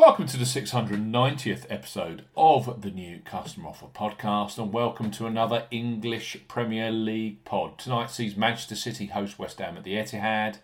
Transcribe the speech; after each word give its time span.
Welcome 0.00 0.28
to 0.28 0.38
the 0.38 0.46
690th 0.46 1.66
episode 1.68 2.24
of 2.34 2.80
the 2.80 2.90
new 2.90 3.18
Customer 3.22 3.68
Offer 3.68 3.88
podcast, 3.94 4.56
and 4.56 4.72
welcome 4.72 5.10
to 5.10 5.26
another 5.26 5.66
English 5.70 6.38
Premier 6.48 6.90
League 6.90 7.44
pod. 7.44 7.78
Tonight 7.78 8.10
sees 8.10 8.34
Manchester 8.34 8.76
City 8.76 9.08
host 9.08 9.38
West 9.38 9.58
Ham 9.58 9.76
at 9.76 9.84
the 9.84 9.96
Etihad. 9.96 10.56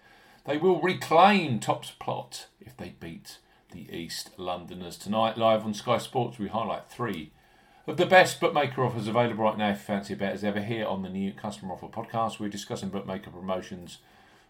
They 0.46 0.57
will 0.57 0.80
reclaim 0.80 1.61
top 1.61 1.85
plot 2.01 2.46
if 2.62 2.79
they 2.79 2.95
beat 2.99 3.37
the 3.72 3.95
East 3.95 4.30
Londoners 4.38 4.96
tonight. 4.96 5.37
Live 5.37 5.66
on 5.66 5.75
Sky 5.75 5.98
Sports, 5.98 6.39
we 6.39 6.48
highlight 6.48 6.89
three 6.89 7.30
of 7.87 7.98
the 7.98 8.07
best 8.07 8.41
bookmaker 8.41 8.87
offers 8.87 9.07
available 9.07 9.45
right 9.45 9.59
now 9.59 9.73
if 9.73 9.80
you 9.80 9.84
fancy 9.84 10.14
a 10.14 10.16
bet 10.16 10.32
as 10.32 10.45
ever 10.45 10.62
here 10.62 10.87
on 10.87 11.03
the 11.03 11.11
new 11.11 11.30
Customer 11.34 11.75
Offer 11.75 11.89
podcast. 11.89 12.41
We're 12.41 12.48
discussing 12.48 12.89
bookmaker 12.89 13.30
promotions 13.30 13.98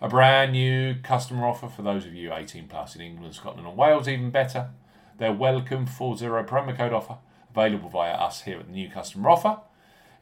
a 0.00 0.08
brand 0.08 0.52
new 0.52 0.94
customer 1.02 1.46
offer 1.46 1.68
for 1.68 1.82
those 1.82 2.04
of 2.04 2.14
you 2.14 2.32
18 2.32 2.68
plus 2.68 2.94
in 2.94 3.00
England, 3.00 3.34
Scotland, 3.34 3.66
and 3.66 3.76
Wales. 3.76 4.08
Even 4.08 4.30
better, 4.30 4.70
their 5.18 5.32
welcome 5.32 5.86
40 5.86 6.24
promo 6.24 6.76
code 6.76 6.92
offer, 6.92 7.18
available 7.50 7.88
via 7.88 8.12
us 8.12 8.42
here 8.42 8.58
at 8.58 8.66
the 8.66 8.72
new 8.72 8.90
customer 8.90 9.30
offer, 9.30 9.60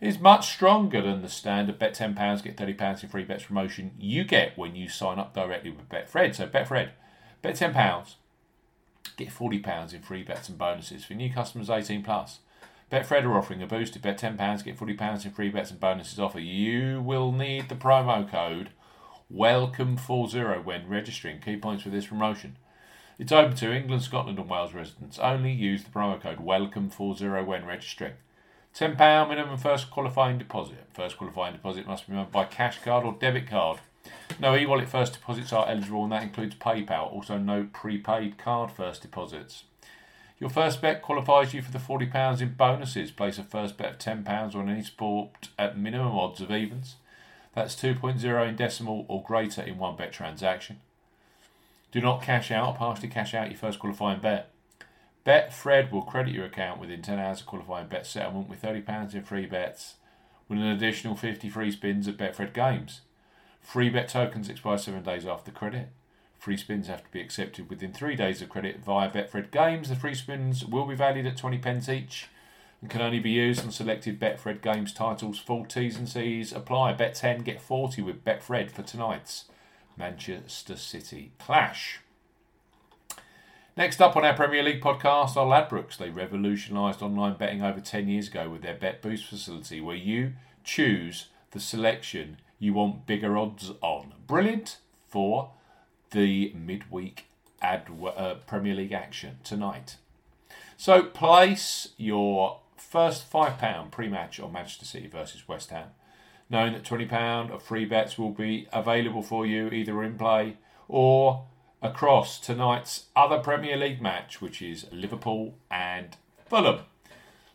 is 0.00 0.18
much 0.18 0.52
stronger 0.52 1.00
than 1.00 1.22
the 1.22 1.28
standard 1.28 1.78
bet 1.78 1.94
£10, 1.94 2.42
get 2.42 2.56
£30 2.56 3.02
in 3.02 3.08
free 3.08 3.24
bets 3.24 3.44
promotion 3.44 3.92
you 3.98 4.24
get 4.24 4.56
when 4.56 4.76
you 4.76 4.88
sign 4.88 5.18
up 5.18 5.34
directly 5.34 5.70
with 5.70 5.88
Betfred. 5.88 6.34
So, 6.34 6.46
Betfred, 6.46 6.90
bet 7.42 7.56
£10, 7.56 8.14
get 9.16 9.28
£40 9.28 9.94
in 9.94 10.02
free 10.02 10.22
bets 10.22 10.48
and 10.48 10.58
bonuses 10.58 11.04
for 11.04 11.14
new 11.14 11.32
customers 11.32 11.70
18 11.70 12.02
plus. 12.02 12.40
Betfred 12.92 13.24
are 13.24 13.38
offering 13.38 13.62
a 13.62 13.66
boosted 13.66 14.02
bet 14.02 14.20
£10, 14.20 14.64
get 14.64 14.78
£40 14.78 15.24
in 15.24 15.30
free 15.32 15.48
bets 15.48 15.70
and 15.70 15.80
bonuses 15.80 16.20
offer. 16.20 16.38
You 16.38 17.00
will 17.00 17.32
need 17.32 17.68
the 17.68 17.74
promo 17.74 18.30
code 18.30 18.70
WELCOME40 19.32 20.64
when 20.64 20.88
registering. 20.88 21.40
Key 21.40 21.56
points 21.56 21.82
for 21.82 21.90
this 21.90 22.06
promotion. 22.06 22.56
It's 23.18 23.32
open 23.32 23.56
to 23.56 23.72
England, 23.72 24.02
Scotland, 24.02 24.38
and 24.38 24.50
Wales 24.50 24.74
residents. 24.74 25.18
Only 25.18 25.52
use 25.52 25.84
the 25.84 25.90
promo 25.90 26.20
code 26.20 26.38
WELCOME40 26.38 27.46
when 27.46 27.64
registering. 27.64 28.14
£10 28.74 29.28
minimum 29.28 29.56
first 29.56 29.90
qualifying 29.90 30.38
deposit. 30.38 30.86
First 30.92 31.16
qualifying 31.16 31.54
deposit 31.54 31.86
must 31.86 32.08
be 32.08 32.14
made 32.14 32.32
by 32.32 32.44
cash 32.44 32.82
card 32.82 33.04
or 33.04 33.12
debit 33.12 33.48
card. 33.48 33.78
No 34.40 34.56
e 34.56 34.66
wallet 34.66 34.88
first 34.88 35.12
deposits 35.12 35.52
are 35.52 35.68
eligible, 35.68 36.02
and 36.02 36.12
that 36.12 36.24
includes 36.24 36.56
PayPal. 36.56 37.12
Also, 37.12 37.38
no 37.38 37.68
prepaid 37.72 38.36
card 38.36 38.72
first 38.72 39.02
deposits. 39.02 39.64
Your 40.40 40.50
first 40.50 40.82
bet 40.82 41.02
qualifies 41.02 41.54
you 41.54 41.62
for 41.62 41.70
the 41.70 41.78
£40 41.78 42.40
in 42.40 42.54
bonuses. 42.54 43.12
Place 43.12 43.38
a 43.38 43.44
first 43.44 43.78
bet 43.78 43.92
of 43.92 43.98
£10 44.24 44.54
on 44.54 44.68
any 44.68 44.82
sport 44.82 45.48
at 45.58 45.78
minimum 45.78 46.12
odds 46.12 46.40
of 46.40 46.50
evens. 46.50 46.96
That's 47.54 47.74
2.0 47.76 48.48
in 48.48 48.56
decimal 48.56 49.06
or 49.08 49.22
greater 49.22 49.62
in 49.62 49.78
one 49.78 49.96
bet 49.96 50.12
transaction. 50.12 50.80
Do 51.92 52.00
not 52.00 52.22
cash 52.22 52.50
out 52.50 52.68
or 52.68 52.76
partially 52.76 53.08
cash 53.08 53.34
out 53.34 53.50
your 53.50 53.58
first 53.58 53.78
qualifying 53.78 54.20
bet. 54.20 54.50
Betfred 55.24 55.90
will 55.90 56.02
credit 56.02 56.34
your 56.34 56.46
account 56.46 56.80
within 56.80 57.00
10 57.00 57.18
hours 57.18 57.40
of 57.40 57.46
qualifying 57.46 57.88
bet 57.88 58.06
settlement 58.06 58.48
with 58.48 58.60
£30 58.60 59.14
in 59.14 59.22
free 59.22 59.46
bets 59.46 59.94
with 60.48 60.58
an 60.58 60.66
additional 60.66 61.16
50 61.16 61.48
free 61.48 61.70
spins 61.70 62.08
at 62.08 62.18
Betfred 62.18 62.52
Games. 62.52 63.00
Free 63.60 63.88
bet 63.88 64.08
tokens 64.08 64.48
expire 64.48 64.76
seven 64.76 65.02
days 65.02 65.24
after 65.24 65.50
credit. 65.50 65.88
Free 66.38 66.56
spins 66.58 66.88
have 66.88 67.02
to 67.04 67.10
be 67.10 67.20
accepted 67.20 67.70
within 67.70 67.92
three 67.92 68.16
days 68.16 68.42
of 68.42 68.50
credit 68.50 68.80
via 68.84 69.10
Betfred 69.10 69.50
Games. 69.50 69.88
The 69.88 69.96
free 69.96 70.14
spins 70.14 70.64
will 70.66 70.84
be 70.84 70.94
valued 70.94 71.24
at 71.24 71.38
20 71.38 71.58
pence 71.58 71.88
each 71.88 72.28
and 72.84 72.90
can 72.90 73.00
only 73.00 73.18
be 73.18 73.30
used 73.30 73.64
on 73.64 73.70
selected 73.70 74.20
Betfred 74.20 74.60
Games 74.60 74.92
titles. 74.92 75.38
Full 75.38 75.64
T's 75.64 75.96
and 75.96 76.06
C's 76.06 76.52
apply. 76.52 76.92
Bet 76.92 77.14
10, 77.14 77.40
get 77.42 77.62
40 77.62 78.02
with 78.02 78.22
Betfred 78.22 78.70
for 78.70 78.82
tonight's 78.82 79.46
Manchester 79.96 80.76
City 80.76 81.32
clash. 81.38 82.00
Next 83.74 84.02
up 84.02 84.16
on 84.16 84.24
our 84.26 84.34
Premier 84.34 84.62
League 84.62 84.82
podcast 84.82 85.34
are 85.34 85.46
Ladbrokes. 85.46 85.96
They 85.96 86.10
revolutionised 86.10 87.00
online 87.00 87.38
betting 87.38 87.62
over 87.62 87.80
10 87.80 88.06
years 88.06 88.28
ago 88.28 88.50
with 88.50 88.60
their 88.60 88.74
Bet 88.74 89.00
Boost 89.00 89.24
facility, 89.24 89.80
where 89.80 89.96
you 89.96 90.34
choose 90.62 91.28
the 91.52 91.60
selection 91.60 92.36
you 92.58 92.74
want 92.74 93.06
bigger 93.06 93.38
odds 93.38 93.72
on. 93.80 94.12
Brilliant 94.26 94.76
for 95.08 95.52
the 96.10 96.52
midweek 96.54 97.28
ad, 97.62 97.86
uh, 98.14 98.34
Premier 98.46 98.74
League 98.74 98.92
action 98.92 99.38
tonight. 99.42 99.96
So 100.76 101.02
place 101.02 101.88
your 101.96 102.58
first 102.90 103.30
£5 103.30 103.90
pre 103.90 104.08
match 104.08 104.40
on 104.40 104.52
Manchester 104.52 104.84
City 104.84 105.08
versus 105.08 105.48
West 105.48 105.70
Ham, 105.70 105.88
knowing 106.48 106.72
that 106.72 106.84
£20 106.84 107.50
of 107.50 107.62
free 107.62 107.84
bets 107.84 108.18
will 108.18 108.30
be 108.30 108.68
available 108.72 109.22
for 109.22 109.46
you 109.46 109.68
either 109.68 110.02
in 110.02 110.16
play 110.16 110.56
or 110.88 111.46
across 111.82 112.40
tonight's 112.40 113.06
other 113.14 113.38
Premier 113.38 113.76
League 113.76 114.00
match, 114.00 114.40
which 114.40 114.62
is 114.62 114.86
Liverpool 114.90 115.54
and 115.70 116.16
Fulham. 116.46 116.80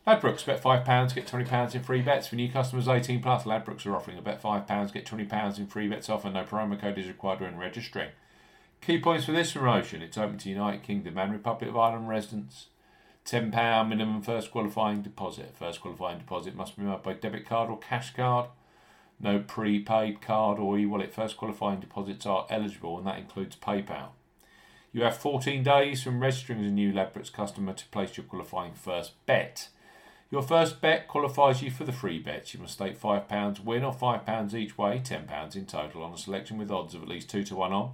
Ladbrokes 0.06 0.46
bet 0.46 0.62
£5, 0.62 1.14
get 1.14 1.26
£20 1.26 1.74
in 1.74 1.82
free 1.82 2.00
bets. 2.00 2.28
For 2.28 2.36
new 2.36 2.50
customers 2.50 2.88
18 2.88 3.20
plus, 3.20 3.44
Ladbrokes 3.44 3.86
are 3.86 3.94
offering 3.94 4.18
a 4.18 4.22
bet 4.22 4.42
£5, 4.42 4.92
get 4.92 5.04
£20 5.04 5.58
in 5.58 5.66
free 5.66 5.88
bets 5.88 6.08
offer. 6.08 6.30
No 6.30 6.44
promo 6.44 6.80
code 6.80 6.98
is 6.98 7.06
required 7.06 7.40
when 7.40 7.58
registering. 7.58 8.10
Key 8.80 8.98
points 8.98 9.26
for 9.26 9.32
this 9.32 9.52
promotion 9.52 10.00
it's 10.00 10.16
open 10.16 10.38
to 10.38 10.48
United 10.48 10.82
Kingdom 10.82 11.18
and 11.18 11.32
Republic 11.32 11.68
of 11.68 11.76
Ireland 11.76 12.08
residents. 12.08 12.66
£10 13.30 13.88
minimum 13.88 14.22
first 14.22 14.50
qualifying 14.50 15.02
deposit. 15.02 15.54
First 15.56 15.80
qualifying 15.80 16.18
deposit 16.18 16.56
must 16.56 16.76
be 16.76 16.82
made 16.82 17.02
by 17.04 17.12
debit 17.12 17.46
card 17.46 17.70
or 17.70 17.78
cash 17.78 18.12
card. 18.12 18.46
No 19.20 19.38
prepaid 19.38 20.20
card 20.20 20.58
or 20.58 20.76
e 20.76 20.84
wallet 20.84 21.14
first 21.14 21.36
qualifying 21.36 21.78
deposits 21.78 22.26
are 22.26 22.46
eligible, 22.50 22.98
and 22.98 23.06
that 23.06 23.18
includes 23.18 23.54
PayPal. 23.54 24.08
You 24.92 25.04
have 25.04 25.16
14 25.16 25.62
days 25.62 26.02
from 26.02 26.18
registering 26.18 26.64
as 26.64 26.66
a 26.66 26.74
new 26.74 26.92
Ladbrokes 26.92 27.32
customer 27.32 27.72
to 27.74 27.86
place 27.88 28.16
your 28.16 28.26
qualifying 28.26 28.74
first 28.74 29.12
bet. 29.26 29.68
Your 30.32 30.42
first 30.42 30.80
bet 30.80 31.06
qualifies 31.06 31.62
you 31.62 31.70
for 31.70 31.84
the 31.84 31.92
free 31.92 32.18
bets. 32.18 32.52
You 32.54 32.60
must 32.60 32.74
stake 32.74 33.00
£5 33.00 33.64
win 33.64 33.84
or 33.84 33.94
£5 33.94 34.54
each 34.54 34.76
way, 34.76 34.98
£10 34.98 35.54
in 35.54 35.66
total, 35.66 36.02
on 36.02 36.14
a 36.14 36.18
selection 36.18 36.58
with 36.58 36.72
odds 36.72 36.94
of 36.94 37.02
at 37.02 37.08
least 37.08 37.30
2 37.30 37.44
to 37.44 37.54
1 37.54 37.72
on. 37.72 37.92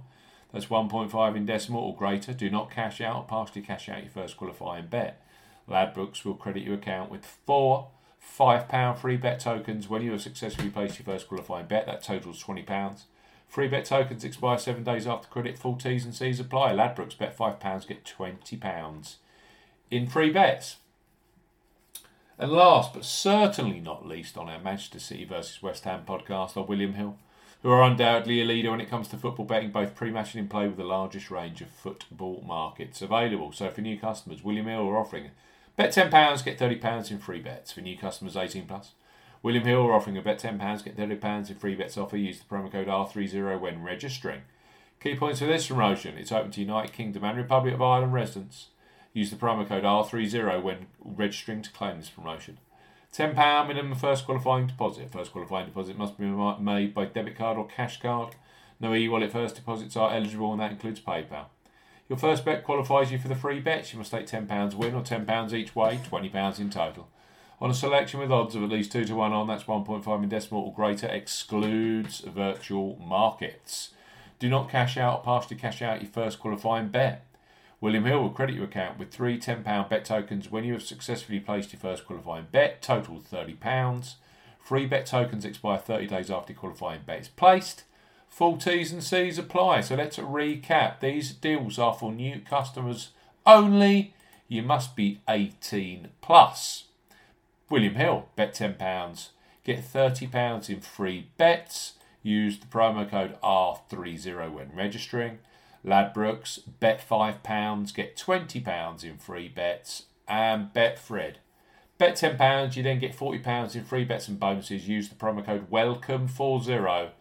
That's 0.51 0.67
1.5 0.67 1.35
in 1.35 1.45
decimal 1.45 1.83
or 1.83 1.95
greater. 1.95 2.33
Do 2.33 2.49
not 2.49 2.71
cash 2.71 3.01
out 3.01 3.17
or 3.17 3.23
partially 3.23 3.61
cash 3.61 3.87
out 3.89 4.01
your 4.01 4.11
first 4.11 4.37
qualifying 4.37 4.87
bet. 4.87 5.21
Ladbrokes 5.69 6.23
will 6.23 6.35
credit 6.35 6.63
your 6.63 6.75
account 6.75 7.11
with 7.11 7.25
four 7.25 7.89
£5 8.37 8.97
free 8.99 9.17
bet 9.17 9.39
tokens 9.39 9.89
when 9.89 10.01
you 10.01 10.11
have 10.11 10.21
successfully 10.21 10.69
placed 10.69 10.99
your 10.99 11.05
first 11.05 11.27
qualifying 11.27 11.67
bet. 11.67 11.85
That 11.85 12.03
totals 12.03 12.43
£20. 12.43 13.01
Free 13.47 13.67
bet 13.67 13.85
tokens 13.85 14.23
expire 14.23 14.57
seven 14.57 14.83
days 14.83 15.07
after 15.07 15.27
credit. 15.27 15.57
Full 15.57 15.75
T's 15.75 16.05
and 16.05 16.13
C's 16.13 16.39
apply. 16.39 16.73
Ladbrokes 16.73 17.17
bet 17.17 17.37
£5, 17.37 17.87
get 17.87 18.03
£20 18.03 19.15
in 19.89 20.07
free 20.07 20.31
bets. 20.31 20.77
And 22.37 22.51
last 22.51 22.93
but 22.93 23.05
certainly 23.05 23.79
not 23.79 24.05
least 24.05 24.37
on 24.37 24.49
our 24.49 24.59
Manchester 24.59 24.99
City 24.99 25.25
versus 25.25 25.63
West 25.63 25.85
Ham 25.85 26.03
podcast 26.05 26.55
are 26.55 26.63
William 26.63 26.93
Hill, 26.93 27.17
who 27.63 27.71
are 27.71 27.81
undoubtedly 27.81 28.41
a 28.41 28.45
leader 28.45 28.69
when 28.69 28.81
it 28.81 28.89
comes 28.89 29.07
to 29.07 29.17
football 29.17 29.45
betting, 29.45 29.71
both 29.71 29.95
pre-match 29.95 30.35
and 30.35 30.43
in 30.43 30.49
play 30.49 30.67
with 30.67 30.77
the 30.77 30.83
largest 30.83 31.31
range 31.31 31.61
of 31.61 31.69
football 31.69 32.43
markets 32.45 33.01
available. 33.01 33.51
So 33.51 33.71
for 33.71 33.81
new 33.81 33.97
customers, 33.97 34.43
William 34.43 34.67
Hill 34.67 34.87
are 34.87 34.97
offering 34.97 35.31
Bet 35.77 35.91
£10, 35.91 36.43
get 36.43 36.57
£30 36.57 37.11
in 37.11 37.19
free 37.19 37.39
bets 37.39 37.71
for 37.71 37.81
new 37.81 37.95
customers 37.95 38.35
18 38.35 38.65
plus. 38.65 38.93
William 39.43 39.63
Hill 39.63 39.85
are 39.85 39.93
offering 39.93 40.17
a 40.17 40.23
bet 40.23 40.41
£10, 40.41 40.83
get 40.83 40.97
£30 40.97 41.49
in 41.51 41.55
free 41.55 41.75
bets 41.75 41.95
offer. 41.97 42.17
Use 42.17 42.39
the 42.39 42.45
promo 42.45 42.71
code 42.71 42.87
R30 42.87 43.61
when 43.61 43.83
registering. 43.83 44.41
Key 44.99 45.15
points 45.15 45.39
for 45.39 45.45
this 45.45 45.67
promotion 45.67 46.17
it's 46.17 46.31
open 46.31 46.49
to 46.49 46.61
United 46.61 46.93
Kingdom 46.93 47.23
and 47.23 47.37
Republic 47.37 47.75
of 47.75 47.81
Ireland 47.83 48.11
residents. 48.11 48.69
Use 49.13 49.29
the 49.29 49.35
promo 49.35 49.67
code 49.67 49.83
R30 49.83 50.63
when 50.63 50.87
registering 50.99 51.61
to 51.61 51.71
claim 51.71 51.99
this 51.99 52.09
promotion. 52.09 52.57
£10 53.13 53.67
minimum 53.67 53.95
first 53.95 54.25
qualifying 54.25 54.65
deposit. 54.65 55.11
First 55.11 55.31
qualifying 55.31 55.67
deposit 55.67 55.95
must 55.95 56.17
be 56.17 56.25
made 56.25 56.95
by 56.95 57.05
debit 57.05 57.37
card 57.37 57.55
or 57.55 57.67
cash 57.67 58.01
card. 58.01 58.35
No 58.79 58.95
e 58.95 59.07
wallet 59.07 59.31
first 59.31 59.55
deposits 59.55 59.95
are 59.95 60.13
eligible, 60.13 60.51
and 60.51 60.61
that 60.61 60.71
includes 60.71 60.99
PayPal. 60.99 61.45
Your 62.09 62.17
first 62.17 62.45
bet 62.45 62.63
qualifies 62.63 63.11
you 63.11 63.19
for 63.19 63.27
the 63.27 63.35
free 63.35 63.59
bets. 63.59 63.91
You 63.91 63.99
must 63.99 64.11
stake 64.11 64.27
£10 64.27 64.73
win 64.75 64.95
or 64.95 65.01
£10 65.01 65.53
each 65.53 65.75
way, 65.75 65.99
£20 66.09 66.59
in 66.59 66.69
total. 66.69 67.07
On 67.59 67.69
a 67.69 67.73
selection 67.73 68.19
with 68.19 68.31
odds 68.31 68.55
of 68.55 68.63
at 68.63 68.69
least 68.69 68.91
2 68.91 69.05
to 69.05 69.15
1 69.15 69.33
on, 69.33 69.47
that's 69.47 69.63
1.5 69.63 70.23
in 70.23 70.29
decimal 70.29 70.61
or 70.61 70.73
greater, 70.73 71.07
excludes 71.07 72.19
virtual 72.19 72.97
markets. 73.03 73.89
Do 74.39 74.47
not 74.47 74.69
cash 74.69 74.95
out 74.95 75.19
or 75.19 75.23
partially 75.23 75.57
cash 75.57 75.81
out 75.81 76.01
your 76.01 76.11
first 76.11 76.39
qualifying 76.39 76.89
bet. 76.89 77.25
William 77.81 78.05
Hill 78.05 78.21
will 78.21 78.29
credit 78.29 78.55
your 78.55 78.65
account 78.65 78.97
with 78.97 79.11
three 79.11 79.39
£10 79.39 79.89
bet 79.89 80.05
tokens 80.05 80.49
when 80.49 80.63
you 80.63 80.73
have 80.73 80.83
successfully 80.83 81.39
placed 81.39 81.73
your 81.73 81.79
first 81.79 82.05
qualifying 82.05 82.47
bet, 82.51 82.81
total 82.81 83.19
£30. 83.19 84.15
Free 84.59 84.85
bet 84.85 85.05
tokens 85.05 85.45
expire 85.45 85.77
30 85.77 86.07
days 86.07 86.31
after 86.31 86.53
qualifying 86.53 87.01
bet 87.05 87.21
is 87.21 87.27
placed. 87.27 87.83
Full 88.29 88.57
T's 88.57 88.91
and 88.91 89.03
C's 89.03 89.37
apply. 89.37 89.81
So 89.81 89.95
let's 89.95 90.17
recap. 90.17 90.99
These 90.99 91.33
deals 91.33 91.79
are 91.79 91.93
for 91.93 92.11
new 92.11 92.39
customers 92.39 93.09
only. 93.45 94.13
You 94.47 94.63
must 94.63 94.95
be 94.95 95.21
18 95.27 96.09
plus. 96.21 96.85
William 97.69 97.95
Hill, 97.95 98.29
bet 98.35 98.53
£10. 98.53 99.29
Get 99.63 99.83
£30 99.83 100.69
in 100.69 100.81
free 100.81 101.29
bets. 101.37 101.93
Use 102.23 102.59
the 102.59 102.65
promo 102.67 103.09
code 103.09 103.37
R30 103.41 104.51
when 104.51 104.71
registering. 104.73 105.39
Ladbrokes, 105.85 106.59
bet 106.79 107.01
£5, 107.07 107.93
get 107.93 108.17
£20 108.17 109.03
in 109.03 109.17
free 109.17 109.47
bets. 109.47 110.03
And 110.27 110.73
Betfred. 110.73 111.35
Bet 111.97 112.15
£10, 112.15 112.75
you 112.75 112.83
then 112.83 112.99
get 112.99 113.17
£40 113.17 113.75
in 113.75 113.83
free 113.83 114.03
bets 114.03 114.27
and 114.27 114.39
bonuses. 114.39 114.87
Use 114.87 115.09
the 115.09 115.15
promo 115.15 115.43
code 115.43 115.71
WELCOME40 115.71 117.11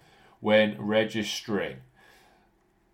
when 0.47 0.77
registering. 0.79 1.79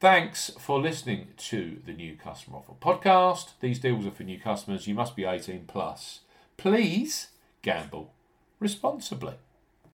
Thanks 0.01 0.53
for 0.59 0.81
listening 0.81 1.35
to 1.37 1.83
the 1.85 1.93
New 1.93 2.17
Customer 2.17 2.57
Offer 2.57 2.73
podcast. 2.81 3.51
These 3.61 3.79
deals 3.79 4.07
are 4.07 4.11
for 4.11 4.23
new 4.23 4.41
customers. 4.41 4.87
You 4.87 4.95
must 4.95 5.15
be 5.15 5.27
18 5.27 5.65
plus. 5.67 6.21
Please 6.57 7.29
gamble 7.61 8.15
responsibly. 8.59 9.35